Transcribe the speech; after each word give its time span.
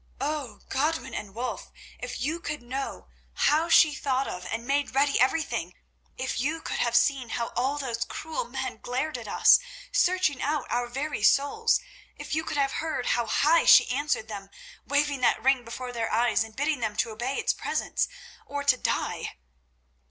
"Oh, 0.19 0.61
Godwin 0.67 1.13
and 1.13 1.35
Wulf! 1.35 1.71
if 1.99 2.19
you 2.19 2.39
could 2.39 2.63
know 2.63 3.05
how 3.35 3.69
she 3.69 3.93
thought 3.93 4.27
of 4.27 4.47
and 4.51 4.65
made 4.65 4.95
ready 4.95 5.19
everything; 5.19 5.75
if 6.17 6.39
you 6.41 6.59
could 6.59 6.79
have 6.79 6.95
seen 6.95 7.29
how 7.29 7.49
all 7.49 7.77
those 7.77 8.03
cruel 8.05 8.45
men 8.45 8.77
glared 8.79 9.15
at 9.15 9.27
us, 9.27 9.59
searching 9.91 10.41
out 10.41 10.65
our 10.71 10.87
very 10.87 11.21
souls! 11.21 11.79
If 12.17 12.33
you 12.33 12.43
could 12.43 12.57
have 12.57 12.71
heard 12.71 13.09
how 13.13 13.27
high 13.27 13.65
she 13.65 13.91
answered 13.91 14.27
them, 14.27 14.49
waving 14.87 15.21
that 15.21 15.39
ring 15.43 15.63
before 15.63 15.91
their 15.93 16.11
eyes 16.11 16.43
and 16.43 16.55
bidding 16.55 16.79
them 16.79 16.95
to 16.95 17.11
obey 17.11 17.35
its 17.35 17.53
presence, 17.53 18.07
or 18.47 18.63
to 18.63 18.77
die!" 18.77 19.35